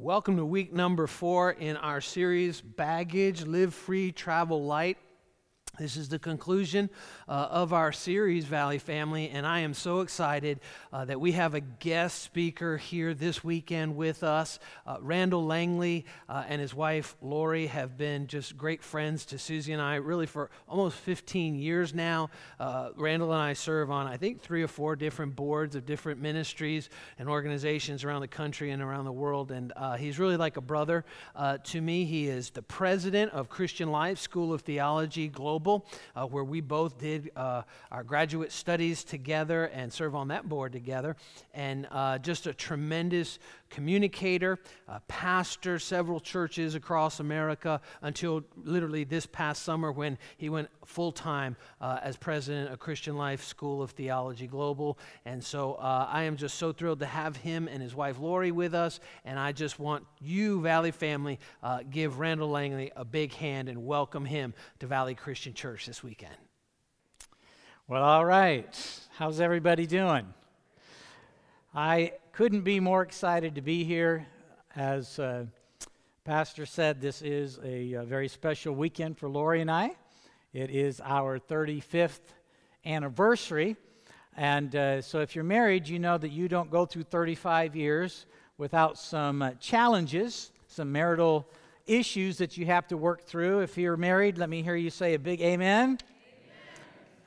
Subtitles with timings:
[0.00, 4.96] Welcome to week number four in our series, Baggage, Live Free, Travel Light.
[5.76, 6.90] This is the conclusion
[7.28, 10.58] uh, of our series, Valley Family, and I am so excited
[10.92, 14.58] uh, that we have a guest speaker here this weekend with us.
[14.86, 19.72] Uh, Randall Langley uh, and his wife Lori have been just great friends to Susie
[19.72, 22.30] and I, really for almost 15 years now.
[22.58, 26.20] Uh, Randall and I serve on, I think, three or four different boards of different
[26.20, 26.90] ministries
[27.20, 30.60] and organizations around the country and around the world, and uh, he's really like a
[30.60, 31.04] brother
[31.64, 32.04] to me.
[32.04, 35.57] He is the president of Christian Life School of Theology Global
[36.14, 40.72] uh, where we both did uh, our graduate studies together and serve on that board
[40.72, 41.16] together.
[41.54, 43.38] And uh, just a tremendous
[43.70, 44.58] communicator,
[45.08, 51.56] pastor, several churches across America until literally this past summer when he went full time
[51.80, 54.98] uh, as president of Christian Life School of Theology Global.
[55.24, 58.50] And so uh, I am just so thrilled to have him and his wife Lori
[58.50, 59.00] with us.
[59.24, 63.86] And I just want you, Valley family, uh, give Randall Langley a big hand and
[63.86, 66.36] welcome him to Valley Christian Church this weekend.
[67.86, 69.00] Well, all right.
[69.16, 70.26] How's everybody doing?
[71.74, 74.24] I couldn't be more excited to be here.
[74.76, 75.44] As uh,
[76.22, 79.96] Pastor said, this is a, a, very special weekend for Lori and I.
[80.52, 82.20] It is our 35th
[82.86, 83.74] anniversary.
[84.36, 88.26] And uh, so, if you're married, you know that you don't go through 35 years
[88.56, 91.44] without some uh, challenges, some marital
[91.86, 93.62] issues that you have to work through.
[93.62, 95.98] If you're married, let me hear you say a big amen.
[95.98, 95.98] amen.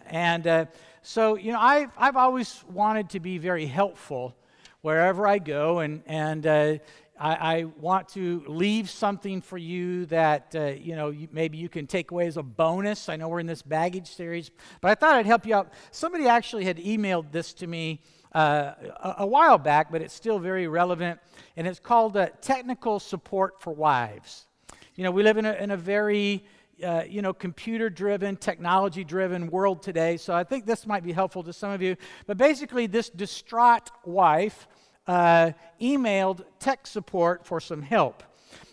[0.05, 0.65] And uh,
[1.01, 4.37] so, you know, I've, I've always wanted to be very helpful
[4.81, 6.77] wherever I go, and, and uh,
[7.19, 11.69] I, I, want to leave something for you that, uh, you know, you, maybe you
[11.69, 13.07] can take away as a bonus.
[13.07, 14.49] I know we're in this baggage series,
[14.81, 15.71] but I thought I'd help you out.
[15.91, 18.01] Somebody actually had emailed this to me
[18.33, 21.19] uh, a, a, while back, but it's still very relevant,
[21.57, 24.47] and it's called uh, Technical Support for Wives.
[24.95, 26.43] You know, we live in a, in a very
[26.83, 30.17] uh, you know, computer driven, technology driven world today.
[30.17, 31.95] So I think this might be helpful to some of you.
[32.27, 34.67] But basically, this distraught wife
[35.07, 38.23] uh, emailed tech support for some help.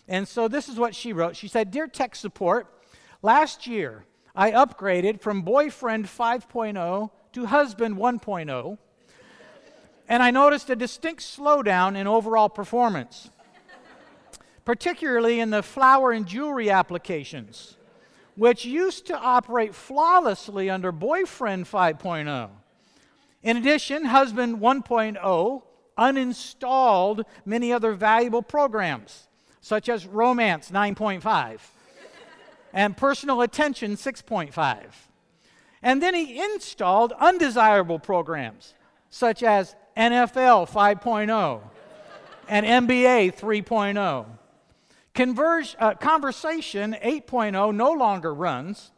[0.07, 1.35] And so this is what she wrote.
[1.35, 2.67] She said, Dear tech support,
[3.21, 4.05] last year
[4.35, 8.77] I upgraded from boyfriend 5.0 to husband 1.0,
[10.07, 13.29] and I noticed a distinct slowdown in overall performance,
[14.65, 17.77] particularly in the flower and jewelry applications,
[18.35, 22.49] which used to operate flawlessly under boyfriend 5.0.
[23.43, 25.63] In addition, husband 1.0
[25.97, 29.27] uninstalled many other valuable programs,
[29.61, 31.59] such as Romance 9.5
[32.73, 34.83] and Personal Attention 6.5.
[35.81, 38.73] And then he installed undesirable programs,
[39.09, 41.61] such as NFL 5.0
[42.47, 44.25] and NBA 3.0.
[45.19, 48.93] Converge, uh, Conversation 8.0 no longer runs,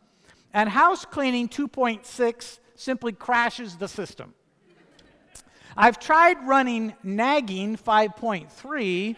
[0.53, 4.35] and House Cleaning 2.6 simply crashes the system.
[5.75, 9.15] I've tried running nagging 5.3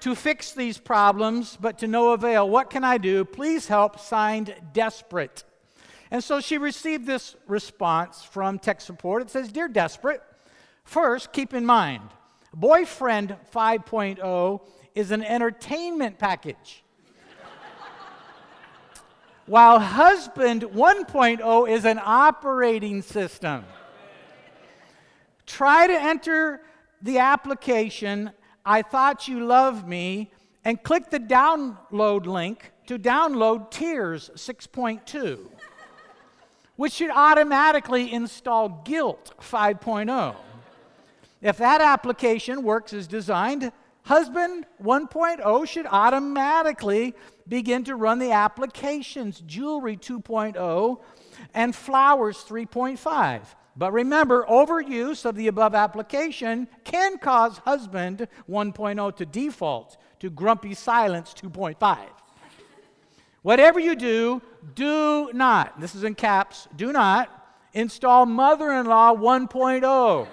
[0.00, 2.48] to fix these problems, but to no avail.
[2.48, 3.26] What can I do?
[3.26, 4.00] Please help.
[4.00, 5.44] Signed, Desperate.
[6.10, 9.20] And so she received this response from tech support.
[9.20, 10.22] It says Dear Desperate,
[10.82, 12.08] first, keep in mind,
[12.54, 14.62] Boyfriend 5.0
[14.94, 16.82] is an entertainment package.
[19.46, 23.64] while Husband 1.0 is an operating system.
[25.46, 26.60] Try to enter
[27.00, 28.30] the application,
[28.64, 30.30] I thought you loved me,
[30.64, 35.38] and click the download link to download Tears 6.2,
[36.76, 40.36] which should automatically install Guilt 5.0.
[41.40, 43.72] If that application works as designed,
[44.08, 47.14] Husband 1.0 should automatically
[47.46, 51.00] begin to run the applications Jewelry 2.0
[51.52, 53.42] and Flowers 3.5.
[53.76, 60.72] But remember, overuse of the above application can cause husband 1.0 to default to grumpy
[60.72, 61.98] silence 2.5.
[63.42, 64.40] Whatever you do,
[64.74, 67.28] do not, this is in caps, do not
[67.74, 70.26] install mother in law 1.0.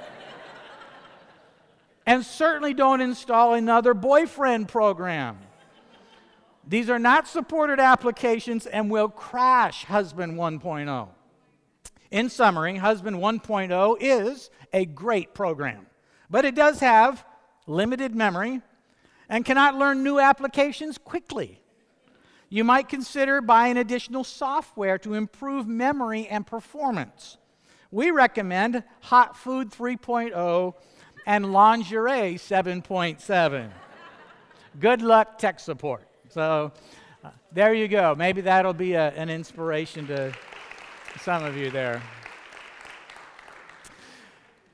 [2.05, 5.37] and certainly don't install another boyfriend program.
[6.67, 11.07] These are not supported applications and will crash husband 1.0.
[12.11, 15.87] In summary, Husband 1.0 is a great program,
[16.29, 17.25] but it does have
[17.67, 18.61] limited memory
[19.27, 21.61] and cannot learn new applications quickly.
[22.49, 27.37] You might consider buying additional software to improve memory and performance.
[27.91, 30.73] We recommend Hot Food 3.0
[31.25, 33.69] and Lingerie 7.7.
[34.79, 36.07] Good luck, tech support.
[36.29, 36.71] So
[37.23, 38.13] uh, there you go.
[38.15, 40.33] Maybe that'll be a, an inspiration to
[41.21, 42.01] some of you there.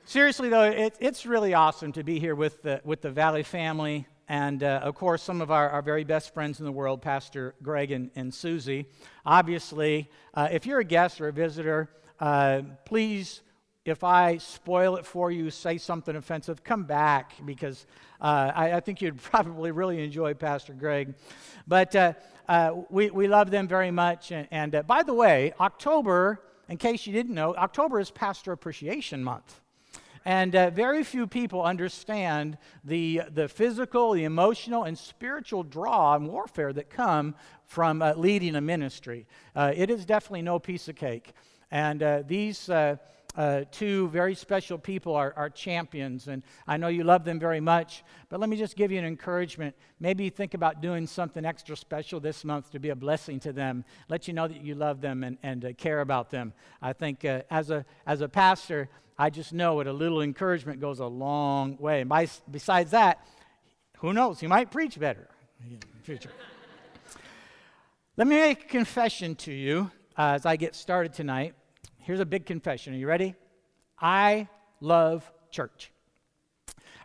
[0.04, 4.06] Seriously, though, it, it's really awesome to be here with the, with the Valley family
[4.28, 7.54] and, uh, of course, some of our, our very best friends in the world, Pastor
[7.62, 8.86] Greg and, and Susie.
[9.26, 11.90] Obviously, uh, if you're a guest or a visitor,
[12.20, 13.42] uh, please
[13.84, 17.86] if I spoil it for you, say something offensive, come back because
[18.20, 21.14] uh, I, I, think you'd probably really enjoy Pastor Greg.
[21.66, 22.12] But uh,
[22.48, 24.30] uh, we, we love them very much.
[24.30, 28.52] And, and uh, by the way, October, in case you didn't know, October is Pastor
[28.52, 29.60] Appreciation Month.
[30.24, 36.28] And uh, very few people understand the, the physical, the emotional, and spiritual draw and
[36.28, 37.34] warfare that come
[37.64, 39.26] from uh, leading a ministry.
[39.56, 41.32] it is definitely no piece of cake.
[41.72, 42.70] And these
[43.36, 48.04] uh, two very special people are, champions, and I know you love them very much.
[48.28, 49.74] But let me just give you an encouragement.
[50.00, 53.84] Maybe think about doing something extra special this month to be a blessing to them,
[54.08, 56.52] let you know that you love them and, and uh, care about them.
[56.80, 58.88] I think uh, as, a, as a pastor,
[59.18, 62.00] I just know that a little encouragement goes a long way.
[62.00, 63.26] And by, besides that,
[63.98, 64.42] who knows?
[64.42, 65.28] You might preach better
[65.64, 66.30] in the future.
[68.16, 71.54] Let me make a confession to you as I get started tonight.
[72.04, 72.94] Here's a big confession.
[72.94, 73.36] Are you ready?
[73.96, 74.48] I
[74.80, 75.92] love church.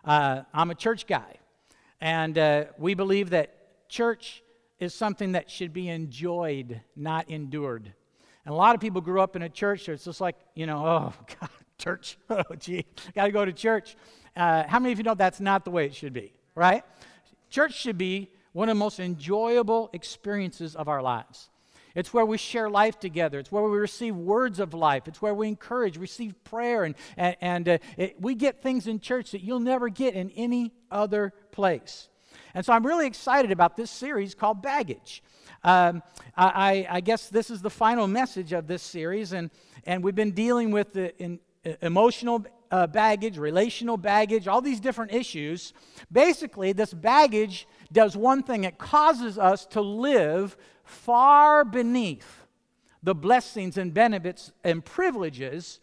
[0.03, 1.35] Uh, I'm a church guy,
[2.01, 4.41] and uh, we believe that church
[4.79, 7.93] is something that should be enjoyed, not endured.
[8.43, 10.65] And a lot of people grew up in a church, so it's just like, you
[10.65, 12.83] know, oh, God, church, oh, gee,
[13.13, 13.95] got to go to church.
[14.35, 16.83] Uh, how many of you know that's not the way it should be, right?
[17.51, 21.51] Church should be one of the most enjoyable experiences of our lives.
[21.95, 23.39] It's where we share life together.
[23.39, 25.07] It's where we receive words of life.
[25.07, 28.99] It's where we encourage, receive prayer, and, and, and uh, it, we get things in
[28.99, 32.09] church that you'll never get in any other place.
[32.53, 35.23] And so I'm really excited about this series called Baggage.
[35.63, 36.03] Um,
[36.35, 39.49] I, I, guess this is the final message of this series, and,
[39.85, 44.79] and we've been dealing with the in, uh, emotional uh, baggage, relational baggage, all these
[44.79, 45.73] different issues.
[46.11, 52.45] Basically, this baggage does one thing it causes us to live far beneath
[53.03, 55.79] the blessings and benefits and privileges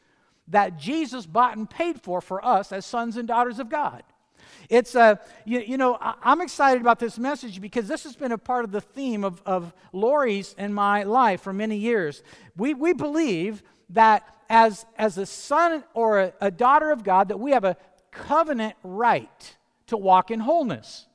[0.48, 4.02] that Jesus bought and paid for for us as sons and daughters of God.
[4.68, 8.32] It's a, uh, you, you know, I'm excited about this message because this has been
[8.32, 12.22] a part of the theme of, of Lori's and my life for many years.
[12.56, 17.38] We, we believe that as, as a son or a, a daughter of God, that
[17.38, 17.76] we have a
[18.10, 19.56] covenant right
[19.86, 21.06] to walk in wholeness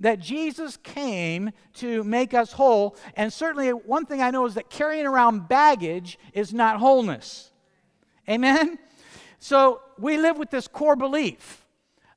[0.00, 2.96] that Jesus came to make us whole.
[3.14, 7.50] And certainly, one thing I know is that carrying around baggage is not wholeness.
[8.28, 8.78] Amen?
[9.38, 11.66] So, we live with this core belief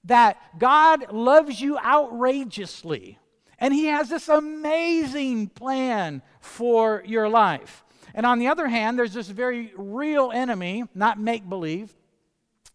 [0.06, 3.20] that God loves you outrageously.
[3.60, 7.84] And He has this amazing plan for your life.
[8.20, 11.96] And on the other hand, there's this very real enemy, not make believe,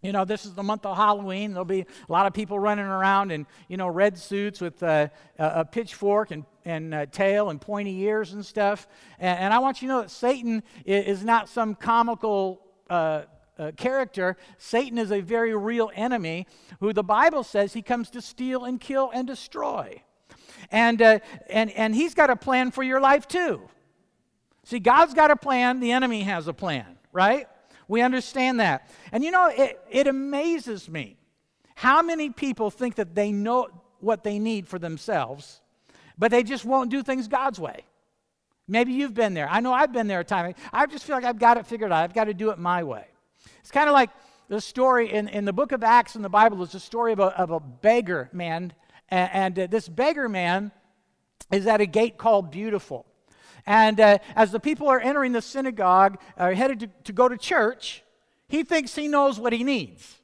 [0.01, 1.51] you know, this is the month of Halloween.
[1.51, 5.09] There'll be a lot of people running around in, you know, red suits with uh,
[5.39, 8.89] a pitchfork and, and uh, tail and pointy ears and stuff.
[9.19, 13.25] And, and, I want you to know that Satan is not some comical uh,
[13.59, 14.39] uh, character.
[14.57, 16.47] Satan is a very real enemy
[16.81, 20.03] who the Bible says he comes to steal and kill and destroy.
[20.71, 21.19] And, uh,
[21.51, 23.69] and, and he's got a plan for your life too.
[24.65, 27.47] See, God's got a plan, the enemy has a plan, right?
[27.87, 28.91] We understand that.
[29.13, 31.17] And you know, it, it amazes me
[31.75, 33.69] how many people think that they know
[34.01, 35.61] what they need for themselves,
[36.17, 37.85] but they just won't do things God's way.
[38.67, 39.49] Maybe you've been there.
[39.51, 40.55] I know I've been there a time.
[40.73, 42.03] I just feel like I've got it figured out.
[42.03, 43.07] I've got to do it my way.
[43.61, 44.11] It's kind of like
[44.49, 47.19] the story in, in the book of Acts in the Bible is a story of
[47.19, 48.73] a, of a beggar man.
[49.11, 50.73] And, and uh, this beggar man
[51.53, 53.05] is at a gate called Beautiful.
[53.67, 57.37] And uh, as the people are entering the synagogue, uh, headed to, to go to
[57.37, 58.03] church,
[58.49, 60.21] he thinks he knows what he needs.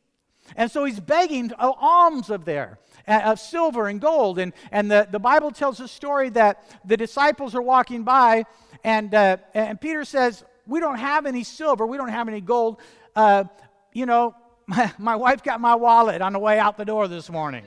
[0.57, 4.39] And so he's begging alms of there, uh, of silver and gold.
[4.39, 8.45] And, and the, the Bible tells a story that the disciples are walking by,
[8.85, 12.79] and, uh, and Peter says, We don't have any silver, we don't have any gold.
[13.15, 13.45] Uh,
[13.93, 14.35] you know,
[14.67, 17.65] my, my wife got my wallet on the way out the door this morning.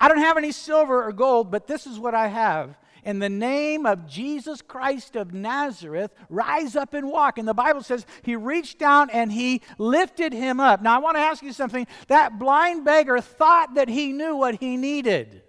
[0.00, 3.28] I don't have any silver or gold, but this is what I have in the
[3.28, 7.38] name of Jesus Christ of Nazareth, rise up and walk.
[7.38, 10.82] And the Bible says he reached down and he lifted him up.
[10.82, 11.86] Now, I want to ask you something.
[12.08, 15.43] That blind beggar thought that he knew what he needed.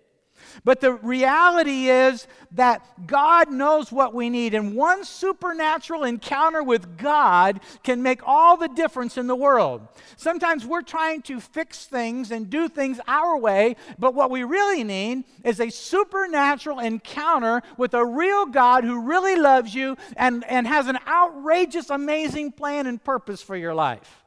[0.63, 6.97] But the reality is that God knows what we need, and one supernatural encounter with
[6.97, 9.88] God can make all the difference in the world.
[10.15, 14.83] Sometimes we're trying to fix things and do things our way, but what we really
[14.83, 20.67] need is a supernatural encounter with a real God who really loves you and, and
[20.67, 24.25] has an outrageous, amazing plan and purpose for your life.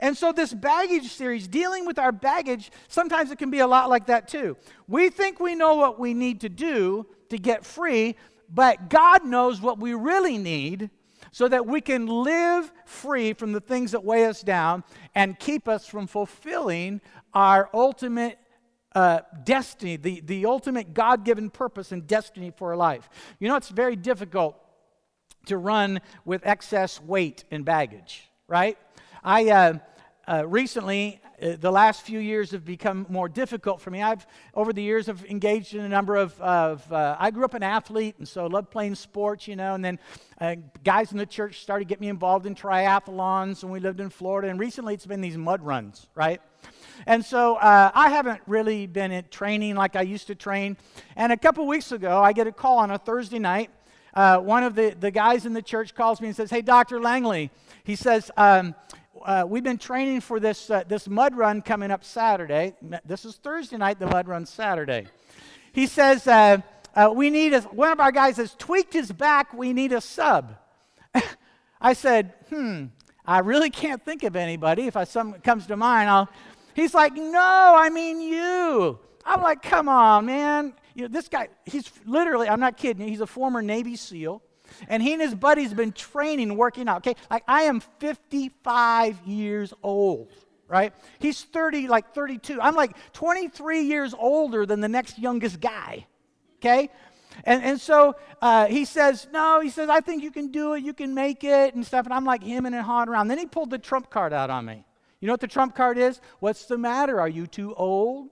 [0.00, 3.88] And so, this baggage series, dealing with our baggage, sometimes it can be a lot
[3.88, 4.56] like that too.
[4.88, 8.16] We think we know what we need to do to get free,
[8.48, 10.90] but God knows what we really need
[11.30, 14.84] so that we can live free from the things that weigh us down
[15.14, 17.00] and keep us from fulfilling
[17.32, 18.38] our ultimate
[18.94, 23.08] uh, destiny, the, the ultimate God given purpose and destiny for life.
[23.38, 24.56] You know, it's very difficult
[25.46, 28.76] to run with excess weight and baggage, right?
[29.24, 29.78] I uh,
[30.26, 34.02] uh, recently, uh, the last few years have become more difficult for me.
[34.02, 37.54] I've, over the years, have engaged in a number of, of uh, I grew up
[37.54, 40.00] an athlete, and so I loved playing sports, you know, and then
[40.40, 44.00] uh, guys in the church started to get me involved in triathlons when we lived
[44.00, 46.40] in Florida, and recently it's been these mud runs, right?
[47.06, 50.76] And so uh, I haven't really been in training like I used to train.
[51.14, 53.70] And a couple weeks ago, I get a call on a Thursday night.
[54.14, 57.00] Uh, one of the, the guys in the church calls me and says, Hey, Dr.
[57.00, 57.50] Langley,
[57.84, 58.74] he says, um,
[59.24, 62.74] uh, we've been training for this, uh, this mud run coming up Saturday.
[63.04, 65.06] This is Thursday night, the mud run Saturday.
[65.72, 66.58] He says, uh,
[66.94, 70.00] uh we need a, one of our guys has tweaked his back, we need a
[70.00, 70.56] sub.
[71.80, 72.86] I said, hmm,
[73.24, 74.86] I really can't think of anybody.
[74.86, 76.28] If I, some comes to mind, I'll.
[76.74, 78.98] He's like, no, I mean you.
[79.24, 80.72] I'm like, come on, man.
[80.94, 84.42] You know, this guy, he's literally, I'm not kidding he's a former Navy SEAL.
[84.88, 87.06] And he and his buddies been training, working out.
[87.06, 90.30] Okay, like I am 55 years old,
[90.68, 90.92] right?
[91.18, 92.60] He's 30, like 32.
[92.60, 96.06] I'm like 23 years older than the next youngest guy,
[96.56, 96.90] okay?
[97.44, 100.82] And, and so uh, he says, No, he says, I think you can do it,
[100.82, 102.04] you can make it, and stuff.
[102.04, 103.28] And I'm like him and hawing around.
[103.28, 104.84] Then he pulled the trump card out on me.
[105.20, 106.20] You know what the trump card is?
[106.40, 107.20] What's the matter?
[107.20, 108.28] Are you too old?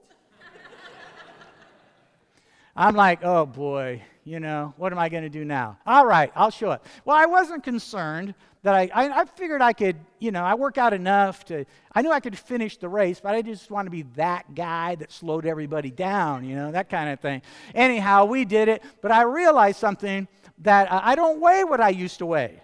[2.75, 5.77] I'm like, oh boy, you know, what am I going to do now?
[5.85, 6.85] All right, I'll show up.
[7.05, 10.77] Well, I wasn't concerned that I, I, I, figured I could, you know, I work
[10.77, 13.89] out enough to, I knew I could finish the race, but I just want to
[13.89, 17.41] be that guy that slowed everybody down, you know, that kind of thing.
[17.73, 20.27] Anyhow, we did it, but I realized something
[20.59, 22.61] that I don't weigh what I used to weigh.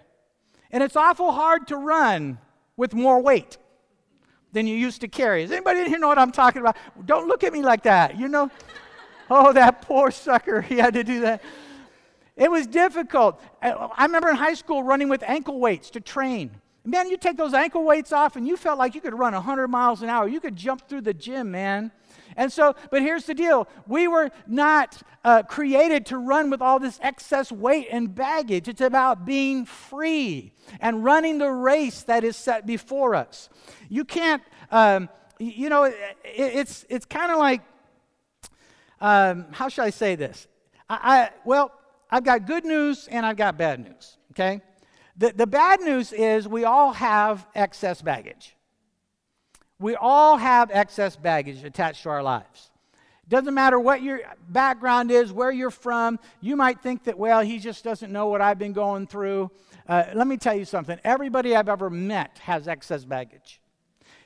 [0.70, 2.38] And it's awful hard to run
[2.76, 3.58] with more weight
[4.52, 5.42] than you used to carry.
[5.42, 6.76] Does anybody in here know what I'm talking about?
[7.04, 8.50] Don't look at me like that, you know.
[9.30, 10.62] Oh, that poor sucker.
[10.62, 11.42] He had to do that.
[12.36, 13.40] It was difficult.
[13.60, 16.52] I remember in high school running with ankle weights to train.
[16.84, 19.68] Man, you take those ankle weights off and you felt like you could run 100
[19.68, 20.28] miles an hour.
[20.28, 21.90] You could jump through the gym, man.
[22.36, 26.78] And so, but here's the deal we were not uh, created to run with all
[26.78, 28.68] this excess weight and baggage.
[28.68, 33.48] It's about being free and running the race that is set before us.
[33.88, 35.08] You can't, um,
[35.40, 37.62] you know, it, it's, it's kind of like
[39.00, 40.46] um, how should I say this?
[40.88, 41.72] I, I, well,
[42.10, 44.60] I've got good news and I've got bad news, okay?
[45.16, 48.56] The, the bad news is we all have excess baggage.
[49.80, 52.70] We all have excess baggage attached to our lives.
[53.28, 56.18] Doesn't matter what your background is, where you're from.
[56.40, 59.50] You might think that, well, he just doesn't know what I've been going through.
[59.86, 60.98] Uh, let me tell you something.
[61.04, 63.60] Everybody I've ever met has excess baggage.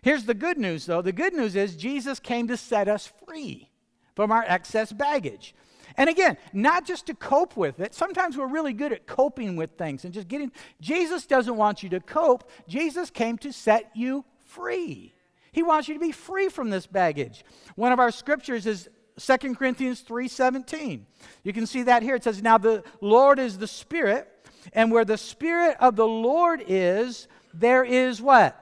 [0.02, 1.02] Here's the good news, though.
[1.02, 3.71] The good news is Jesus came to set us free
[4.14, 5.54] from our excess baggage.
[5.96, 7.94] And again, not just to cope with it.
[7.94, 10.50] Sometimes we're really good at coping with things and just getting.
[10.80, 12.50] Jesus doesn't want you to cope.
[12.66, 15.12] Jesus came to set you free.
[15.52, 17.44] He wants you to be free from this baggage.
[17.76, 18.88] One of our scriptures is
[19.18, 21.06] 2 Corinthians 3:17.
[21.42, 22.14] You can see that here.
[22.14, 24.28] It says, "Now the Lord is the Spirit,
[24.72, 28.58] and where the Spirit of the Lord is, there is what?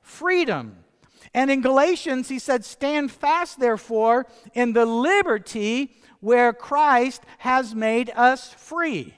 [0.00, 0.79] Freedom.
[1.32, 8.10] And in Galatians, he said, Stand fast, therefore, in the liberty where Christ has made
[8.14, 9.14] us free.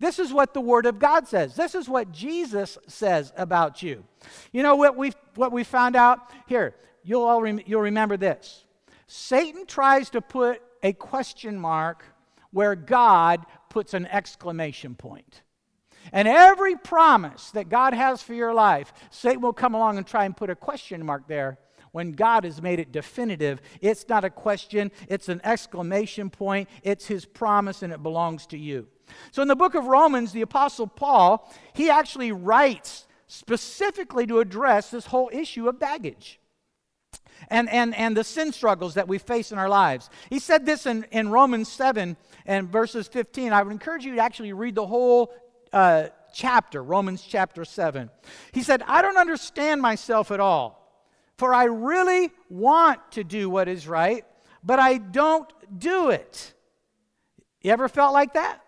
[0.00, 1.56] This is what the Word of God says.
[1.56, 4.04] This is what Jesus says about you.
[4.52, 6.74] You know what we what we found out here.
[7.02, 8.64] You'll all rem- you'll remember this.
[9.06, 12.04] Satan tries to put a question mark
[12.50, 15.42] where God puts an exclamation point.
[16.12, 20.24] And every promise that God has for your life, Satan will come along and try
[20.24, 21.58] and put a question mark there
[21.92, 23.62] when God has made it definitive.
[23.80, 26.68] It's not a question, it's an exclamation point.
[26.82, 28.88] It's his promise and it belongs to you.
[29.30, 34.90] So in the book of Romans, the Apostle Paul, he actually writes specifically to address
[34.90, 36.40] this whole issue of baggage.
[37.48, 40.10] and, and, and the sin struggles that we face in our lives.
[40.30, 43.52] He said this in, in Romans 7 and verses 15.
[43.52, 45.32] I would encourage you to actually read the whole
[45.74, 48.08] uh, chapter, Romans chapter 7.
[48.52, 51.02] He said, I don't understand myself at all,
[51.36, 54.24] for I really want to do what is right,
[54.62, 56.54] but I don't do it.
[57.60, 58.60] You ever felt like that?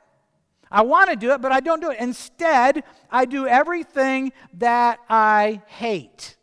[0.71, 2.01] I want to do it, but I don't do it.
[2.01, 6.37] Instead, I do everything that I hate.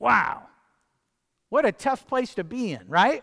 [0.00, 0.42] Wow.
[1.50, 3.22] What a tough place to be in, right?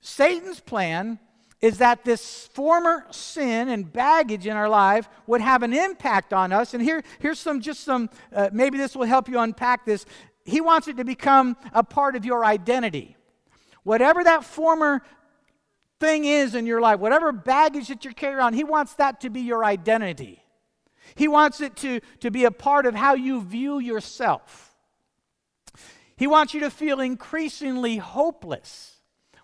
[0.00, 1.18] Satan's plan
[1.60, 6.52] is that this former sin and baggage in our life would have an impact on
[6.52, 6.74] us.
[6.74, 10.04] And here, here's some, just some, uh, maybe this will help you unpack this.
[10.44, 13.16] He wants it to become a part of your identity.
[13.84, 15.02] Whatever that former
[15.98, 19.30] thing is in your life, whatever baggage that you're carrying on, he wants that to
[19.30, 20.42] be your identity.
[21.14, 24.74] He wants it to, to be a part of how you view yourself.
[26.16, 28.95] He wants you to feel increasingly hopeless.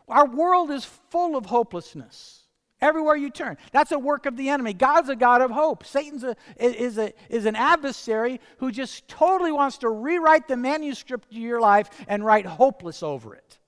[0.09, 2.41] Our world is full of hopelessness.
[2.81, 3.59] Everywhere you turn.
[3.71, 4.73] That's a work of the enemy.
[4.73, 5.87] God's a God of hope.
[5.87, 11.31] Satan's a, is, a, is an adversary who just totally wants to rewrite the manuscript
[11.31, 13.59] of your life and write hopeless over it.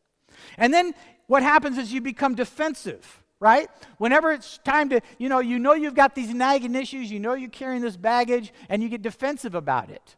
[0.58, 0.94] And then
[1.28, 3.68] what happens is you become defensive right?
[3.98, 7.34] Whenever it's time to, you know, you know you've got these nagging issues, you know
[7.34, 10.16] you're carrying this baggage, and you get defensive about it.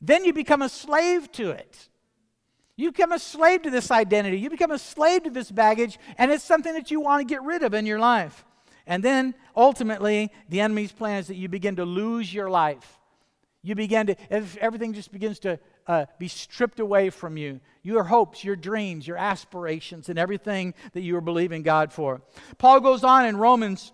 [0.00, 1.90] Then you become a slave to it.
[2.76, 4.38] You become a slave to this identity.
[4.38, 7.42] You become a slave to this baggage, and it's something that you want to get
[7.42, 8.44] rid of in your life.
[8.86, 12.98] And then ultimately, the enemy's plan is that you begin to lose your life.
[13.62, 17.60] You begin to, if everything just begins to uh, be stripped away from you.
[17.82, 22.22] Your hopes, your dreams, your aspirations, and everything that you are believing God for.
[22.58, 23.92] Paul goes on in Romans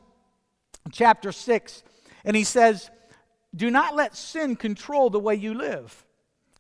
[0.93, 1.83] chapter 6,
[2.25, 2.91] and he says,
[3.55, 6.05] Do not let sin control the way you live.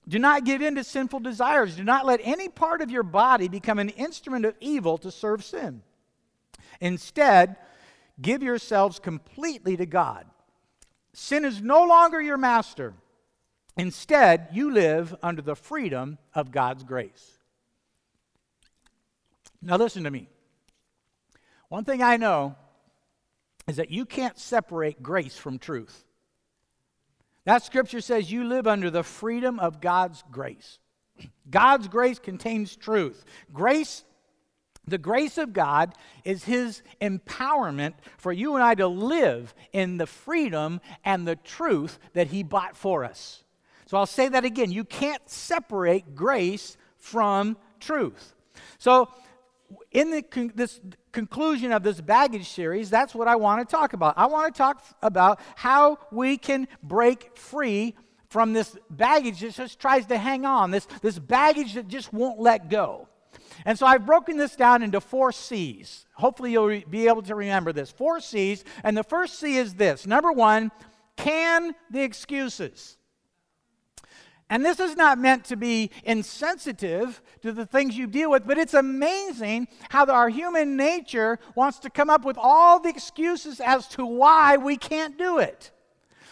[0.08, 1.76] Do not give in to sinful desires.
[1.76, 5.44] Do not let any part of your body become an instrument of evil to serve
[5.44, 5.82] sin.
[6.80, 7.56] Instead,
[8.20, 10.24] give yourselves completely to God.
[11.12, 12.94] Sin is no longer your master.
[13.76, 17.38] Instead, you live under the freedom of God's grace.
[19.60, 20.28] Now, listen to me.
[21.68, 22.56] One thing I know
[23.66, 26.04] is that you can't separate grace from truth.
[27.48, 30.78] That scripture says you live under the freedom of God's grace.
[31.48, 33.24] God's grace contains truth.
[33.54, 34.04] Grace,
[34.86, 40.06] the grace of God, is His empowerment for you and I to live in the
[40.06, 43.44] freedom and the truth that He bought for us.
[43.86, 44.70] So I'll say that again.
[44.70, 48.34] You can't separate grace from truth.
[48.76, 49.08] So,
[49.90, 50.80] in the con- this
[51.12, 54.14] conclusion of this baggage series, that's what I want to talk about.
[54.16, 57.94] I want to talk about how we can break free
[58.28, 62.38] from this baggage that just tries to hang on, this, this baggage that just won't
[62.38, 63.08] let go.
[63.64, 66.06] And so I've broken this down into four C's.
[66.12, 67.90] Hopefully, you'll re- be able to remember this.
[67.90, 68.64] Four C's.
[68.84, 70.70] And the first C is this number one,
[71.16, 72.97] can the excuses.
[74.50, 78.56] And this is not meant to be insensitive to the things you deal with, but
[78.56, 83.86] it's amazing how our human nature wants to come up with all the excuses as
[83.88, 85.70] to why we can't do it.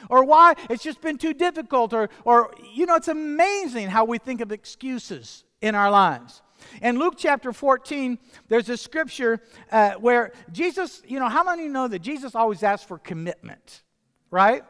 [0.08, 4.18] Or why it's just been too difficult, or, or you know, it's amazing how we
[4.18, 6.42] think of excuses in our lives.
[6.82, 11.88] In Luke chapter 14, there's a scripture uh, where Jesus, you know, how many know
[11.88, 13.82] that Jesus always asks for commitment,
[14.30, 14.62] right?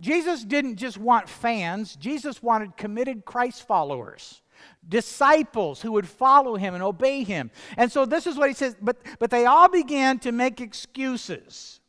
[0.00, 4.42] Jesus didn't just want fans, Jesus wanted committed Christ followers.
[4.86, 7.50] Disciples who would follow him and obey him.
[7.76, 11.80] And so this is what he says, but, but they all began to make excuses.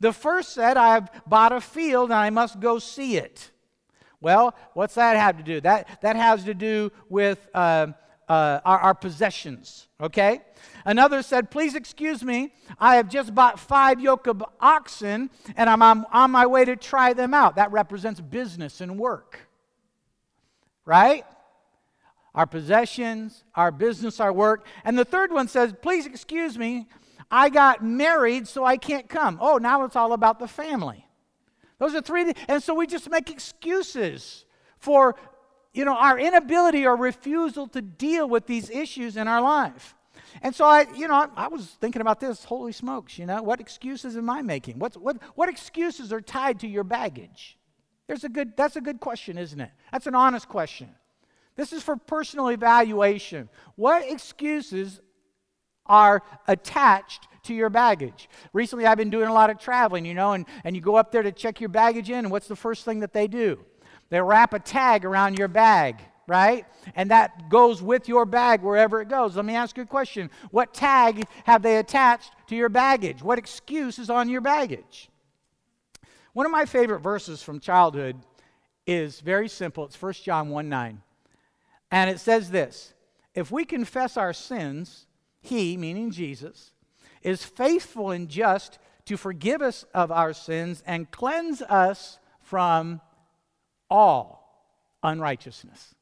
[0.00, 3.50] The first said, I have bought a field and I must go see it.
[4.20, 5.60] Well, what's that have to do?
[5.60, 7.88] That, that has to do with uh,
[8.28, 10.40] uh, our, our possessions, okay?
[10.84, 15.82] Another said, Please excuse me, I have just bought five yoke of oxen and I'm
[15.82, 17.56] on, on my way to try them out.
[17.56, 19.40] That represents business and work,
[20.84, 21.24] right?
[22.34, 24.66] Our possessions, our business, our work.
[24.84, 26.88] And the third one says, Please excuse me,
[27.30, 29.38] I got married, so I can't come.
[29.40, 31.06] Oh, now it's all about the family.
[31.78, 32.32] Those are three.
[32.48, 34.44] And so we just make excuses
[34.78, 35.16] for
[35.74, 39.94] you know, our inability or refusal to deal with these issues in our life.
[40.40, 42.44] And so I, you know, I, I, was thinking about this.
[42.44, 44.78] Holy smokes, you know, what excuses am I making?
[44.78, 47.58] What's, what, what excuses are tied to your baggage?
[48.06, 49.70] There's a good, that's a good question, isn't it?
[49.92, 50.90] That's an honest question.
[51.56, 53.48] This is for personal evaluation.
[53.76, 55.00] What excuses
[55.86, 58.28] are attached to your baggage?
[58.52, 61.12] Recently, I've been doing a lot of traveling, you know, and, and you go up
[61.12, 63.64] there to check your baggage in, and what's the first thing that they do?
[64.14, 66.66] They wrap a tag around your bag, right?
[66.94, 69.34] And that goes with your bag wherever it goes.
[69.34, 70.30] Let me ask you a question.
[70.52, 73.24] What tag have they attached to your baggage?
[73.24, 75.08] What excuse is on your baggage?
[76.32, 78.14] One of my favorite verses from childhood
[78.86, 79.84] is very simple.
[79.84, 81.02] It's 1 John 1 9.
[81.90, 82.94] And it says this
[83.34, 85.08] If we confess our sins,
[85.40, 86.70] he, meaning Jesus,
[87.20, 93.00] is faithful and just to forgive us of our sins and cleanse us from
[93.94, 95.94] all unrighteousness.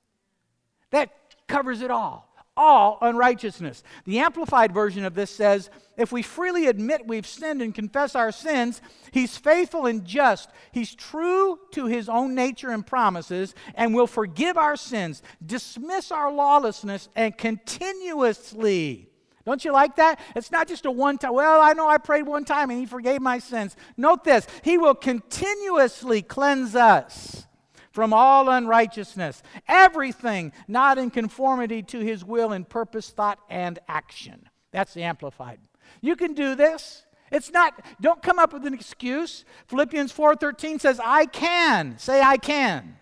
[0.92, 1.10] That
[1.46, 2.26] covers it all.
[2.56, 3.82] All unrighteousness.
[4.04, 8.32] The Amplified version of this says if we freely admit we've sinned and confess our
[8.32, 10.48] sins, He's faithful and just.
[10.72, 16.32] He's true to His own nature and promises and will forgive our sins, dismiss our
[16.32, 19.08] lawlessness, and continuously.
[19.44, 20.18] Don't you like that?
[20.36, 22.86] It's not just a one time, well, I know I prayed one time and He
[22.86, 23.76] forgave my sins.
[23.98, 27.46] Note this He will continuously cleanse us
[27.92, 34.48] from all unrighteousness, everything not in conformity to his will in purpose, thought, and action.
[34.72, 35.60] That's the Amplified.
[36.00, 37.04] You can do this.
[37.30, 39.44] It's not, don't come up with an excuse.
[39.66, 41.98] Philippians 4:13 says, I can.
[41.98, 42.96] Say, I can.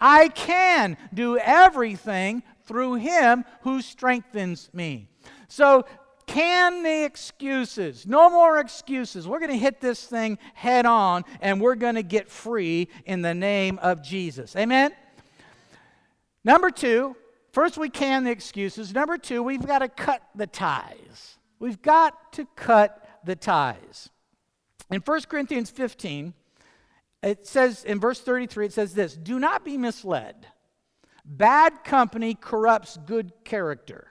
[0.00, 5.08] I can do everything through him who strengthens me.
[5.48, 5.84] So
[6.26, 8.06] can the excuses.
[8.06, 9.26] No more excuses.
[9.26, 13.22] We're going to hit this thing head on and we're going to get free in
[13.22, 14.56] the name of Jesus.
[14.56, 14.92] Amen?
[16.44, 17.16] Number two,
[17.52, 18.92] first we can the excuses.
[18.92, 21.38] Number two, we've got to cut the ties.
[21.58, 24.10] We've got to cut the ties.
[24.90, 26.34] In 1 Corinthians 15,
[27.22, 30.46] it says in verse 33, it says this Do not be misled.
[31.24, 34.08] Bad company corrupts good character.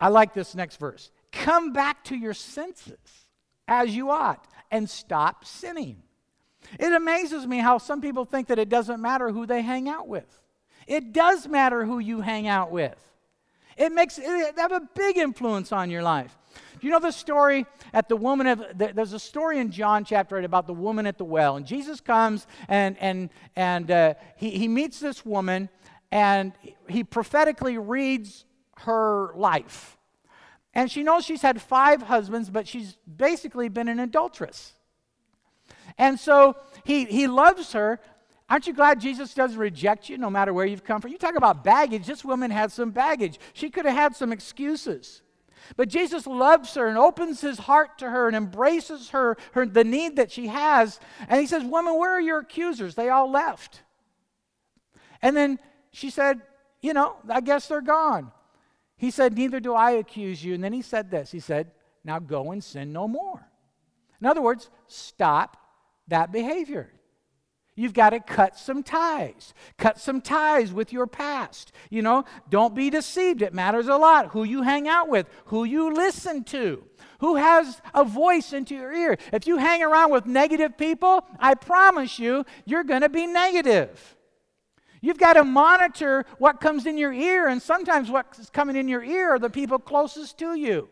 [0.00, 1.10] I like this next verse.
[1.32, 2.98] Come back to your senses
[3.66, 6.02] as you ought and stop sinning.
[6.78, 10.08] It amazes me how some people think that it doesn't matter who they hang out
[10.08, 10.40] with.
[10.86, 12.98] It does matter who you hang out with.
[13.76, 16.36] It makes it have a big influence on your life.
[16.80, 20.38] Do you know the story at the woman of there's a story in John chapter
[20.38, 24.50] 8 about the woman at the well and Jesus comes and and and uh, he,
[24.50, 25.68] he meets this woman
[26.10, 26.52] and
[26.88, 28.44] he prophetically reads
[28.80, 29.96] her life.
[30.74, 34.74] And she knows she's had five husbands, but she's basically been an adulteress.
[35.96, 38.00] And so he, he loves her.
[38.48, 41.10] Aren't you glad Jesus doesn't reject you no matter where you've come from?
[41.10, 42.06] You talk about baggage.
[42.06, 43.38] This woman had some baggage.
[43.52, 45.22] She could have had some excuses.
[45.76, 49.84] But Jesus loves her and opens his heart to her and embraces her, her the
[49.84, 50.98] need that she has.
[51.28, 52.94] And he says, Woman, where are your accusers?
[52.94, 53.82] They all left.
[55.20, 55.58] And then
[55.92, 56.40] she said,
[56.80, 58.32] You know, I guess they're gone.
[58.98, 60.54] He said, Neither do I accuse you.
[60.54, 61.70] And then he said this He said,
[62.04, 63.48] Now go and sin no more.
[64.20, 65.56] In other words, stop
[66.08, 66.90] that behavior.
[67.76, 69.54] You've got to cut some ties.
[69.76, 71.70] Cut some ties with your past.
[71.90, 73.40] You know, don't be deceived.
[73.40, 76.82] It matters a lot who you hang out with, who you listen to,
[77.20, 79.16] who has a voice into your ear.
[79.32, 84.16] If you hang around with negative people, I promise you, you're going to be negative.
[85.00, 89.02] You've got to monitor what comes in your ear, and sometimes what's coming in your
[89.02, 90.88] ear are the people closest to you.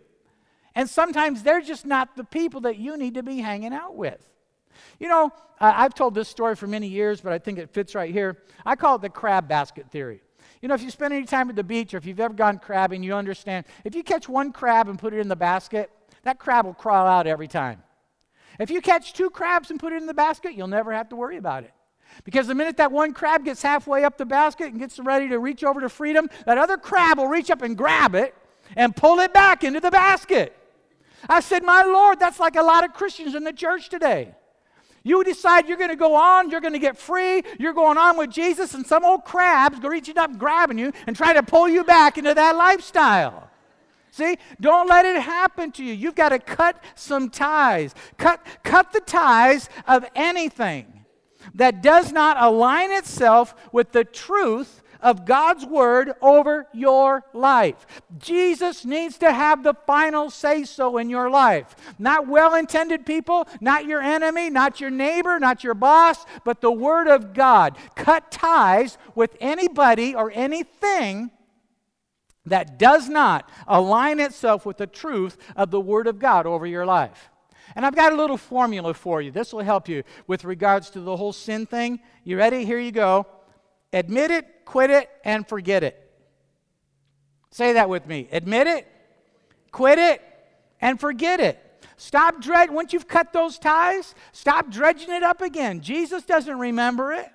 [0.75, 4.21] And sometimes they're just not the people that you need to be hanging out with.
[5.01, 8.12] You know, I've told this story for many years, but I think it fits right
[8.12, 8.42] here.
[8.64, 10.21] I call it the crab basket theory.
[10.61, 12.59] You know, if you spend any time at the beach or if you've ever gone
[12.59, 15.90] crabbing, you understand if you catch one crab and put it in the basket,
[16.25, 17.83] that crab will crawl out every time.
[18.59, 21.16] If you catch two crabs and put it in the basket, you'll never have to
[21.16, 21.73] worry about it.
[22.25, 25.38] Because the minute that one crab gets halfway up the basket and gets ready to
[25.38, 28.35] reach over to freedom, that other crab will reach up and grab it
[28.77, 30.57] and pull it back into the basket.
[31.29, 34.35] I said, My Lord, that's like a lot of Christians in the church today.
[35.03, 38.19] You decide you're going to go on, you're going to get free, you're going on
[38.19, 41.85] with Jesus, and some old crab's reaching up, grabbing you, and trying to pull you
[41.85, 43.49] back into that lifestyle.
[44.11, 45.92] See, don't let it happen to you.
[45.92, 47.95] You've got to cut some ties.
[48.16, 51.05] Cut, cut the ties of anything
[51.55, 57.87] that does not align itself with the truth of God's word over your life.
[58.19, 61.77] Jesus needs to have the final say so in your life.
[61.99, 66.73] Not well intended people, not your enemy, not your neighbor, not your boss, but the
[66.73, 67.77] word of God.
[67.95, 71.31] Cut ties with anybody or anything
[72.47, 76.87] that does not align itself with the truth of the word of God over your
[76.87, 77.31] life.
[77.77, 79.31] And I've got a little formula for you.
[79.31, 82.01] This will help you with regards to the whole sin thing.
[82.25, 82.65] You ready?
[82.65, 83.27] Here you go.
[83.93, 86.03] Admit it, quit it, and forget it.
[87.51, 88.29] Say that with me.
[88.33, 88.87] Admit it,
[89.73, 90.21] quit it,
[90.81, 91.62] and forget it.
[91.97, 92.75] Stop dredging.
[92.75, 95.81] Once you've cut those ties, stop dredging it up again.
[95.81, 97.31] Jesus doesn't remember it.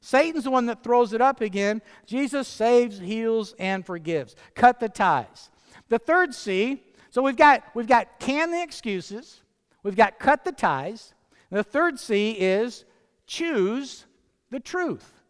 [0.00, 1.82] Satan's the one that throws it up again.
[2.06, 4.34] Jesus saves, heals, and forgives.
[4.54, 5.50] Cut the ties.
[5.88, 9.40] The third C, so we've got we've got can the excuses,
[9.82, 11.14] we've got cut the ties.
[11.50, 12.84] The third C is
[13.26, 14.06] choose
[14.50, 15.22] the truth.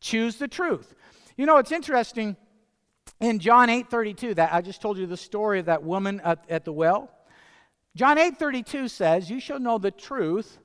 [0.00, 0.94] Choose the truth.
[1.36, 2.36] You know, it's interesting
[3.20, 6.64] in John 8:32 that I just told you the story of that woman at, at
[6.64, 7.10] the well.
[7.96, 10.58] John 8:32 says, "You shall know the truth,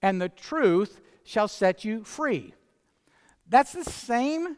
[0.00, 2.54] and the truth shall set you free."
[3.48, 4.56] That's the same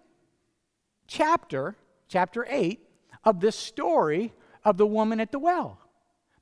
[1.07, 1.77] chapter,
[2.09, 2.89] chapter 8
[3.25, 4.35] of this story
[4.65, 5.79] of the woman at the well.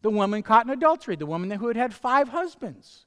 [0.02, 3.06] The woman caught in adultery, the woman who had had five husbands.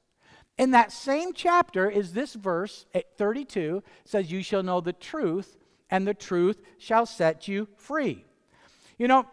[0.56, 5.56] In that same chapter is this verse at 32 says you shall know the truth
[5.90, 8.24] and the truth shall set you free.
[8.96, 9.26] You know,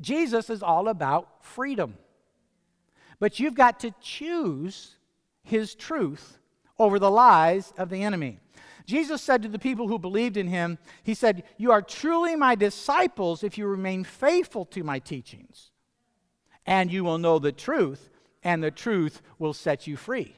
[0.00, 1.96] Jesus is all about freedom.
[3.18, 4.96] But you've got to choose
[5.42, 6.38] his truth
[6.78, 8.40] over the lies of the enemy.
[8.84, 12.54] Jesus said to the people who believed in him, He said, You are truly my
[12.54, 15.70] disciples if you remain faithful to my teachings,
[16.66, 18.10] and you will know the truth,
[18.42, 20.36] and the truth will set you free.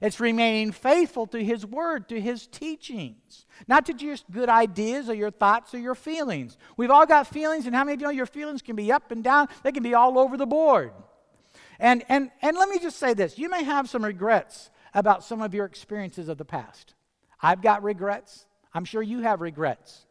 [0.00, 5.14] It's remaining faithful to His Word, to His teachings, not to just good ideas or
[5.14, 6.56] your thoughts or your feelings.
[6.76, 9.10] We've all got feelings, and how many of you know your feelings can be up
[9.10, 9.48] and down?
[9.62, 10.92] They can be all over the board.
[11.78, 15.42] And, and, and let me just say this you may have some regrets about some
[15.42, 16.94] of your experiences of the past.
[17.40, 18.46] I've got regrets.
[18.72, 20.06] I'm sure you have regrets.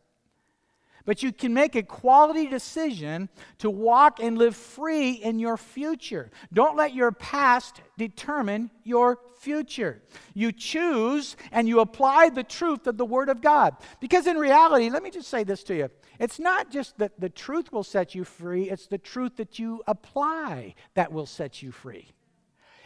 [1.06, 6.32] But you can make a quality decision to walk and live free in your future.
[6.54, 10.02] Don't let your past determine your future.
[10.34, 13.76] You choose and you apply the truth of the Word of God.
[14.00, 15.90] Because in reality, let me just say this to you
[16.20, 19.82] it's not just that the truth will set you free, it's the truth that you
[19.88, 22.12] apply that will set you free.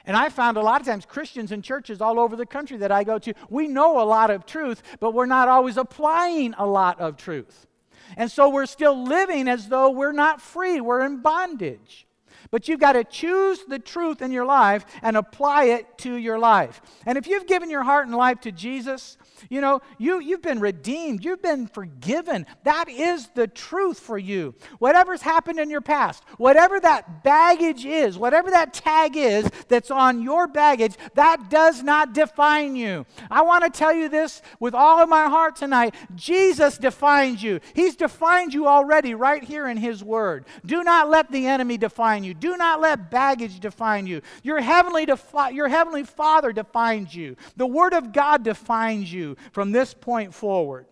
[0.06, 2.92] And I found a lot of times Christians in churches all over the country that
[2.92, 6.66] I go to, we know a lot of truth, but we're not always applying a
[6.66, 7.68] lot of truth.
[8.16, 12.07] And so we're still living as though we're not free, we're in bondage.
[12.52, 16.40] But you've got to choose the truth in your life and apply it to your
[16.40, 16.82] life.
[17.06, 19.18] And if you've given your heart and life to Jesus,
[19.50, 22.46] you know, you, you've been redeemed, you've been forgiven.
[22.64, 24.56] That is the truth for you.
[24.80, 30.22] Whatever's happened in your past, whatever that baggage is, whatever that tag is that's on
[30.22, 33.06] your baggage, that does not define you.
[33.30, 37.60] I want to tell you this with all of my heart tonight Jesus defines you.
[37.74, 40.46] He's defined you already right here in His Word.
[40.66, 44.22] Do not let the enemy define you, do not let baggage define you.
[44.44, 49.72] Your heavenly, defi- your heavenly Father defines you, the Word of God defines you from
[49.72, 50.86] this point forward.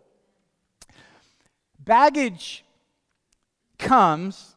[1.79, 2.65] Baggage
[3.77, 4.55] comes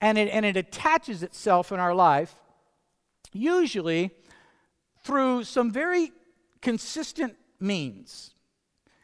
[0.00, 2.34] and it, and it attaches itself in our life,
[3.32, 4.10] usually
[5.02, 6.12] through some very
[6.60, 8.34] consistent means.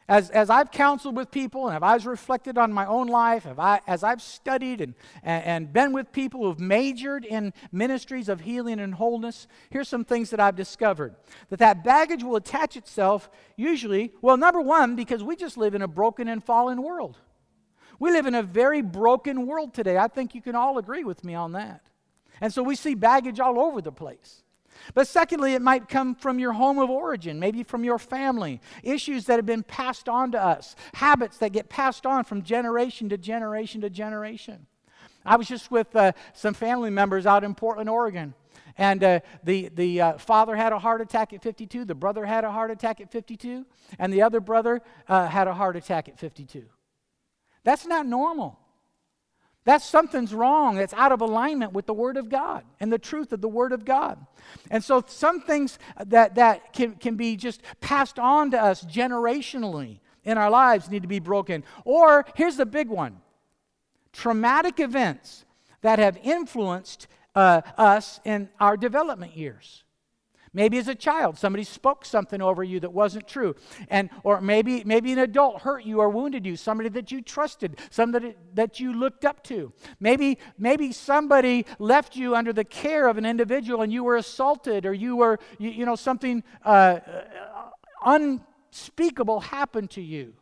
[0.07, 3.81] As, as I've counseled with people and have I've reflected on my own life, I,
[3.87, 8.79] as I've studied and, and, and been with people who've majored in ministries of healing
[8.79, 11.15] and wholeness, here's some things that I've discovered.
[11.49, 15.81] That that baggage will attach itself usually, well, number one, because we just live in
[15.81, 17.17] a broken and fallen world.
[17.97, 19.97] We live in a very broken world today.
[19.97, 21.81] I think you can all agree with me on that.
[22.41, 24.43] And so we see baggage all over the place.
[24.93, 29.25] But secondly, it might come from your home of origin, maybe from your family, issues
[29.25, 33.17] that have been passed on to us, habits that get passed on from generation to
[33.17, 34.67] generation to generation.
[35.25, 38.33] I was just with uh, some family members out in Portland, Oregon.
[38.77, 42.43] And uh, the, the uh, father had a heart attack at 52, the brother had
[42.43, 43.65] a heart attack at 52,
[43.97, 46.65] and the other brother uh, had a heart attack at 52.
[47.63, 48.59] That's not normal.
[49.65, 50.77] That's something's wrong.
[50.77, 53.71] It's out of alignment with the Word of God and the truth of the Word
[53.71, 54.23] of God.
[54.69, 59.99] And so some things that, that can, can be just passed on to us generationally
[60.23, 61.63] in our lives need to be broken.
[61.83, 63.21] Or here's the big one
[64.13, 65.45] traumatic events
[65.81, 69.83] that have influenced uh, us in our development years.
[70.55, 73.57] Maybe as a child, somebody spoke something over you that wasn't true.
[73.89, 77.77] And, or maybe, maybe an adult hurt you or wounded you, somebody that you trusted,
[77.89, 79.73] somebody that you looked up to.
[79.99, 84.85] Maybe, maybe somebody left you under the care of an individual and you were assaulted
[84.85, 86.99] or you were, you, you know, something uh,
[88.05, 90.35] unspeakable happened to you.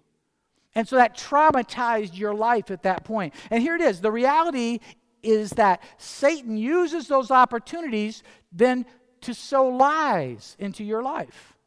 [0.76, 3.34] And so that traumatized your life at that point.
[3.50, 4.80] And here it is the reality
[5.24, 8.22] is that Satan uses those opportunities
[8.52, 8.86] then
[9.24, 11.58] to sow lies into your life.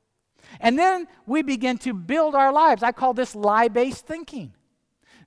[0.60, 2.82] And then we begin to build our lives.
[2.82, 4.52] I call this lie based thinking.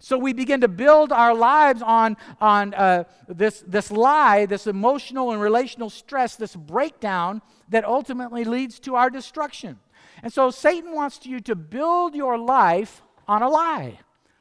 [0.02, 5.32] So we begin to build our lives on, on uh, this, this lie, this emotional
[5.32, 9.78] and relational stress, this breakdown that ultimately leads to our destruction.
[10.24, 14.00] And so Satan wants you to build your life on a lie.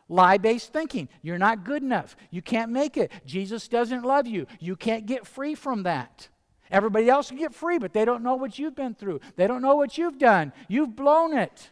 [0.08, 1.08] Lie based thinking.
[1.22, 2.16] You're not good enough.
[2.30, 3.10] You can't make it.
[3.26, 4.46] Jesus doesn't love you.
[4.60, 6.28] You can't get free from that.
[6.70, 9.20] Everybody else can get free, but they don't know what you've been through.
[9.36, 10.52] They don't know what you've done.
[10.68, 11.70] You've blown it.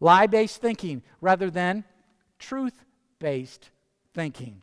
[0.00, 1.84] Lie based thinking rather than
[2.38, 2.84] truth
[3.18, 3.70] based
[4.14, 4.62] thinking.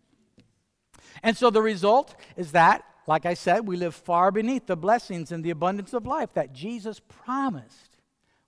[1.23, 5.31] And so the result is that, like I said, we live far beneath the blessings
[5.31, 7.97] and the abundance of life that Jesus promised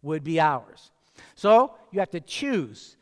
[0.01, 0.91] would be ours.
[1.35, 2.97] So you have to choose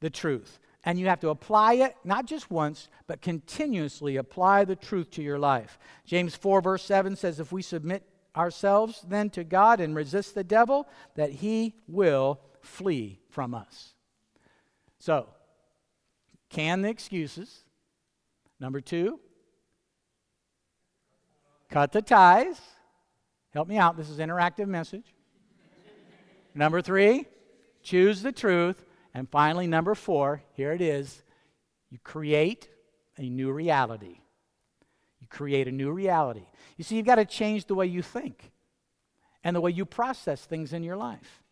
[0.00, 0.58] the truth.
[0.86, 5.22] And you have to apply it, not just once, but continuously apply the truth to
[5.22, 5.78] your life.
[6.06, 8.04] James 4, verse 7 says, If we submit
[8.36, 13.94] ourselves then to God and resist the devil, that he will flee from us.
[14.98, 15.28] So,
[16.50, 17.64] can the excuses.
[18.60, 19.20] Number two,
[21.68, 22.60] cut the ties.
[23.50, 23.96] Help me out.
[23.96, 25.14] This is interactive message.
[26.54, 27.26] Number three,
[27.82, 28.85] choose the truth.
[29.16, 31.22] And finally, number four, here it is
[31.88, 32.68] you create
[33.16, 34.20] a new reality.
[35.22, 36.44] You create a new reality.
[36.76, 38.52] You see, you've got to change the way you think
[39.42, 41.42] and the way you process things in your life.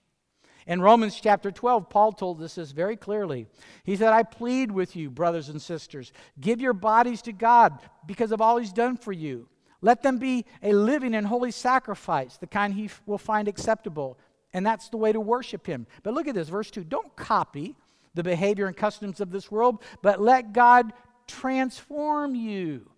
[0.66, 3.46] In Romans chapter 12, Paul told us this very clearly.
[3.84, 8.30] He said, I plead with you, brothers and sisters, give your bodies to God because
[8.30, 9.48] of all he's done for you.
[9.80, 14.18] Let them be a living and holy sacrifice, the kind he will find acceptable
[14.54, 15.86] and that's the way to worship him.
[16.02, 16.84] But look at this, verse 2.
[16.84, 17.76] Don't copy
[18.14, 20.92] the behavior and customs of this world, but let God
[21.26, 22.88] transform you.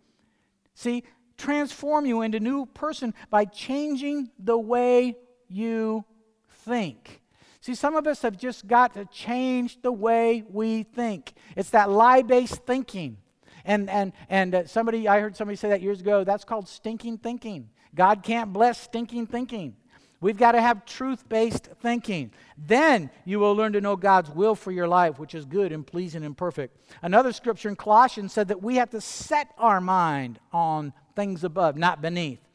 [0.75, 1.03] See,
[1.39, 5.17] transform you into a new person by changing the way
[5.49, 6.05] you
[6.51, 7.23] think.
[7.63, 11.33] See, some of us have just got to change the way we think.
[11.57, 13.17] It's that lie based thinking.
[13.65, 17.19] And, and, and uh, somebody, I heard somebody say that years ago, that's called stinking
[17.19, 17.71] thinking.
[17.95, 19.75] God can't bless stinking thinking.
[20.21, 22.33] We've got to have truth based thinking.
[22.57, 25.87] Then you will learn to know God's will for your life, which is good and
[25.87, 26.79] pleasing and perfect.
[27.03, 31.77] Another scripture in Colossians said that we have to set our mind on things above,
[31.77, 32.46] not beneath.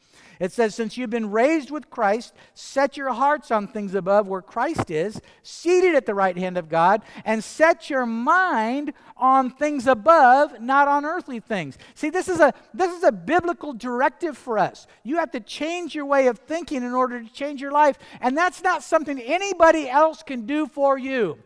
[0.42, 4.42] It says, Since you've been raised with Christ, set your hearts on things above where
[4.42, 9.86] Christ is, seated at the right hand of God, and set your mind on things
[9.86, 11.78] above, not on earthly things.
[11.94, 14.88] See, this is a, this is a biblical directive for us.
[15.04, 18.36] You have to change your way of thinking in order to change your life, and
[18.36, 21.38] that's not something anybody else can do for you.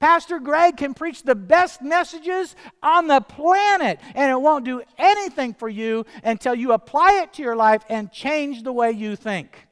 [0.00, 5.54] Pastor Greg can preach the best messages on the planet, and it won't do anything
[5.54, 9.66] for you until you apply it to your life and change the way you think.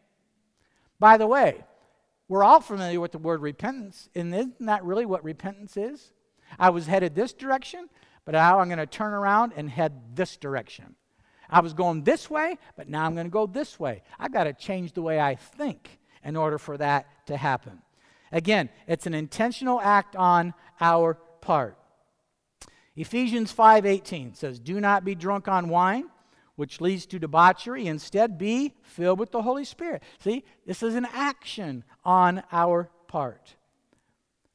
[0.99, 1.65] By the way,
[2.29, 6.13] we're all familiar with the word repentance, and isn't that really what repentance is?
[6.59, 7.89] I was headed this direction,
[8.25, 10.97] but now I'm going to turn around and head this direction.
[11.49, 14.03] I was going this way, but now I'm going to go this way.
[14.19, 17.83] I've got to change the way I think in order for that to happen.
[18.33, 21.79] Again, it's an intentional act on our part.
[22.97, 26.11] Ephesians 5:18 says, "Do not be drunk on wine,
[26.57, 27.87] which leads to debauchery.
[27.87, 33.57] Instead, be filled with the Holy Spirit." See, this is an action on our part.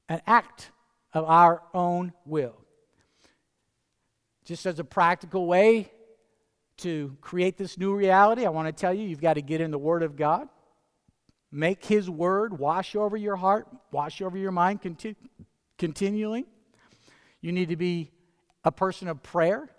[0.10, 0.72] An act
[1.14, 2.58] of our own will.
[4.44, 5.92] Just as a practical way
[6.78, 9.70] to create this new reality, I want to tell you you've got to get in
[9.72, 10.50] the Word of God.
[11.52, 15.18] Make His word wash over your heart, wash over your mind conti-
[15.78, 16.46] continually.
[17.42, 18.12] You need to be
[18.64, 19.70] a person of prayer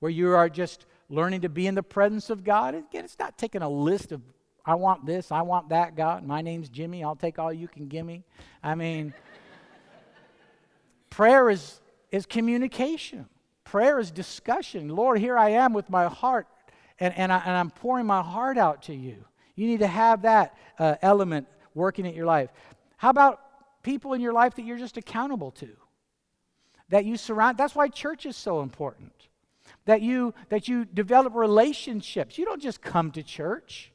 [0.00, 2.74] where you are just learning to be in the presence of God.
[2.74, 4.20] Again, it's not taking a list of,
[4.64, 6.26] I want this, I want that, God.
[6.26, 8.24] My name's Jimmy, I'll take all you can give me.
[8.62, 9.14] I mean,
[11.10, 11.80] prayer is,
[12.12, 13.26] is communication,
[13.64, 14.88] prayer is discussion.
[14.88, 16.46] Lord, here I am with my heart,
[17.00, 19.24] and, and, I, and I'm pouring my heart out to you.
[19.58, 22.50] You need to have that uh, element working in your life.
[22.96, 23.40] How about
[23.82, 25.70] people in your life that you're just accountable to?
[26.90, 29.12] That you surround, that's why church is so important.
[29.84, 32.38] That you that you develop relationships.
[32.38, 33.92] You don't just come to church.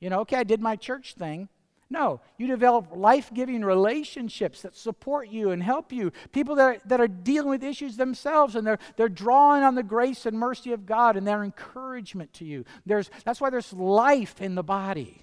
[0.00, 1.48] You know, okay, I did my church thing.
[1.90, 6.12] No, you develop life giving relationships that support you and help you.
[6.32, 9.82] People that are, that are dealing with issues themselves and they're, they're drawing on the
[9.82, 12.64] grace and mercy of God and their encouragement to you.
[12.86, 15.22] There's, that's why there's life in the body.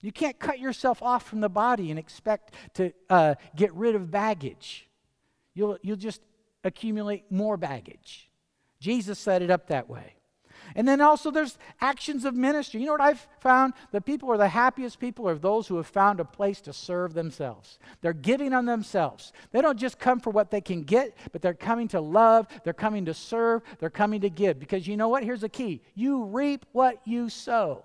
[0.00, 4.10] You can't cut yourself off from the body and expect to uh, get rid of
[4.10, 4.88] baggage.
[5.54, 6.20] You'll, you'll just
[6.62, 8.30] accumulate more baggage.
[8.78, 10.15] Jesus set it up that way.
[10.74, 12.80] And then also there's actions of ministry.
[12.80, 13.74] You know what I've found?
[13.92, 16.72] The people who are the happiest people are those who have found a place to
[16.72, 17.78] serve themselves.
[18.00, 19.32] They're giving on themselves.
[19.52, 22.72] They don't just come for what they can get, but they're coming to love, they're
[22.72, 24.58] coming to serve, they're coming to give.
[24.58, 25.24] Because you know what?
[25.24, 27.84] Here's the key you reap what you sow.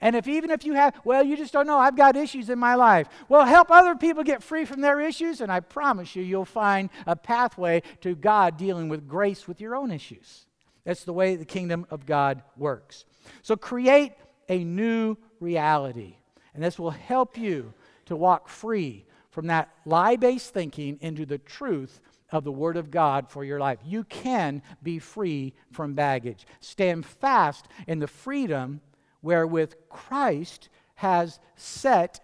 [0.00, 2.58] And if even if you have, well, you just don't know, I've got issues in
[2.58, 3.08] my life.
[3.28, 6.90] Well, help other people get free from their issues, and I promise you, you'll find
[7.06, 10.46] a pathway to God dealing with grace with your own issues.
[10.84, 13.04] That's the way the kingdom of God works.
[13.42, 14.12] So create
[14.48, 16.16] a new reality,
[16.54, 17.74] and this will help you
[18.06, 22.00] to walk free from that lie based thinking into the truth
[22.30, 23.78] of the Word of God for your life.
[23.84, 26.46] You can be free from baggage.
[26.60, 28.80] Stand fast in the freedom
[29.22, 32.20] wherewith Christ has set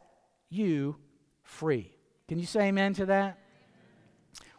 [0.49, 0.97] you
[1.43, 1.93] free.
[2.29, 3.39] Can you say amen to that?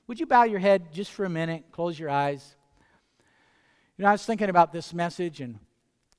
[0.07, 2.55] Would you bow your head just for a minute, close your eyes?
[3.97, 5.57] You know, I was thinking about this message and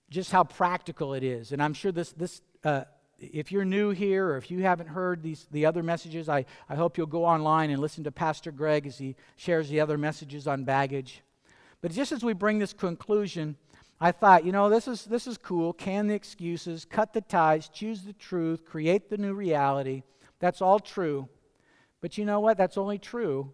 [0.08, 1.52] just how practical it is.
[1.52, 2.84] And I'm sure this, this uh,
[3.18, 6.74] if you're new here or if you haven't heard these, the other messages, I, I
[6.74, 10.46] hope you'll go online and listen to Pastor Greg as he shares the other messages
[10.46, 11.22] on baggage.
[11.82, 13.56] But just as we bring this conclusion,
[14.00, 15.74] I thought, you know, this is, this is cool.
[15.74, 20.02] Can the excuses, cut the ties, choose the truth, create the new reality.
[20.38, 21.28] That's all true.
[22.00, 22.56] But you know what?
[22.56, 23.52] That's only true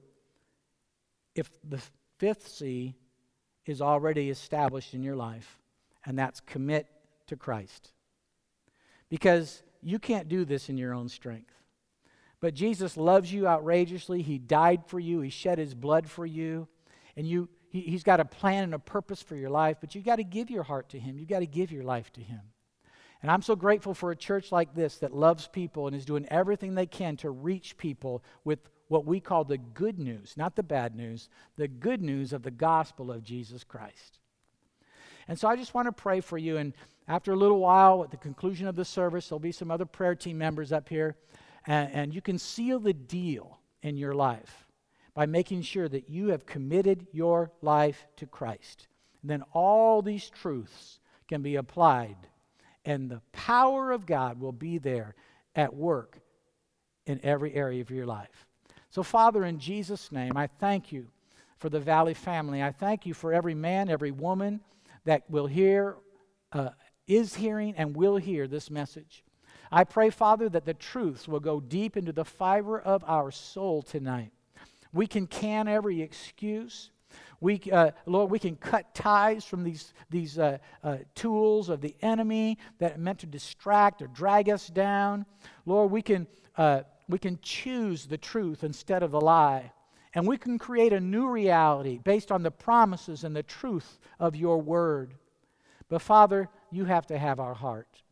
[1.34, 1.80] if the
[2.18, 2.94] fifth C
[3.66, 5.58] is already established in your life,
[6.04, 6.86] and that's commit
[7.28, 7.92] to Christ.
[9.08, 11.52] Because you can't do this in your own strength.
[12.40, 14.22] But Jesus loves you outrageously.
[14.22, 16.68] He died for you, He shed His blood for you,
[17.16, 20.04] and you he, he's got a plan and a purpose for your life, but you've
[20.04, 21.18] got to give your heart to Him.
[21.18, 22.40] You've got to give your life to Him.
[23.22, 26.26] And I'm so grateful for a church like this that loves people and is doing
[26.28, 28.58] everything they can to reach people with
[28.92, 32.50] what we call the good news, not the bad news, the good news of the
[32.50, 34.18] gospel of Jesus Christ.
[35.28, 36.58] And so I just want to pray for you.
[36.58, 36.74] And
[37.08, 40.14] after a little while, at the conclusion of the service, there'll be some other prayer
[40.14, 41.16] team members up here,
[41.66, 44.68] and, and you can seal the deal in your life
[45.14, 48.88] by making sure that you have committed your life to Christ.
[49.22, 52.16] And then all these truths can be applied,
[52.84, 55.14] and the power of God will be there
[55.56, 56.18] at work
[57.06, 58.46] in every area of your life.
[58.92, 61.06] So, Father, in Jesus' name, I thank you
[61.56, 62.62] for the Valley family.
[62.62, 64.60] I thank you for every man, every woman
[65.06, 65.96] that will hear,
[66.52, 66.68] uh,
[67.06, 69.24] is hearing, and will hear this message.
[69.70, 73.80] I pray, Father, that the truths will go deep into the fiber of our soul
[73.80, 74.30] tonight.
[74.92, 76.90] We can can every excuse.
[77.40, 81.96] We, uh, Lord, we can cut ties from these, these uh, uh, tools of the
[82.02, 85.24] enemy that are meant to distract or drag us down.
[85.64, 86.26] Lord, we can,
[86.58, 86.82] uh,
[87.12, 89.72] we can choose the truth instead of the lie.
[90.14, 94.36] And we can create a new reality based on the promises and the truth of
[94.36, 95.14] your word.
[95.88, 98.02] But Father, you have to have our heart.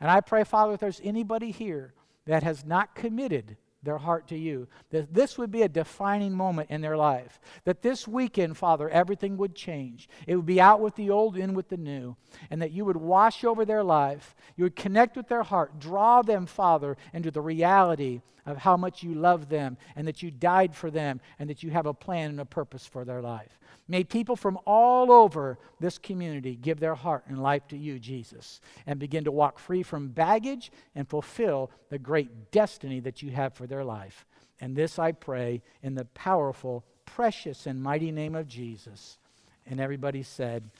[0.00, 1.92] And I pray, Father, if there's anybody here
[2.26, 4.68] that has not committed their heart to you.
[4.90, 7.40] That this would be a defining moment in their life.
[7.64, 10.08] That this weekend, Father, everything would change.
[10.26, 12.16] It would be out with the old, in with the new.
[12.50, 14.34] And that you would wash over their life.
[14.56, 15.78] You would connect with their heart.
[15.78, 20.30] Draw them, Father, into the reality of how much you love them and that you
[20.30, 23.58] died for them and that you have a plan and a purpose for their life.
[23.88, 28.60] May people from all over this community give their heart and life to you, Jesus,
[28.86, 33.54] and begin to walk free from baggage and fulfill the great destiny that you have
[33.54, 34.26] for their life.
[34.60, 39.18] And this I pray in the powerful, precious, and mighty name of Jesus.
[39.66, 40.70] And everybody said,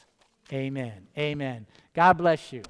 [0.52, 1.06] Amen.
[1.16, 1.66] Amen.
[1.94, 2.62] God bless you.